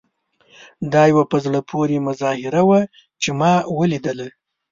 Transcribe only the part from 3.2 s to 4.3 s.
چې ما ولیدله.